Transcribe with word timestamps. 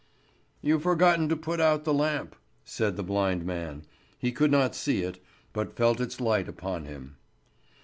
"You've 0.63 0.81
forgotten 0.81 1.29
to 1.29 1.35
put 1.35 1.59
out 1.61 1.83
the 1.83 1.93
lamp," 1.93 2.35
said 2.65 2.97
the 2.97 3.03
blind 3.03 3.45
man. 3.45 3.83
He 4.17 4.31
could 4.31 4.49
not 4.49 4.73
see 4.73 5.03
it, 5.03 5.23
but 5.53 5.75
felt 5.75 6.01
its 6.01 6.19
light 6.19 6.47
upon 6.49 6.85
him. 6.85 7.17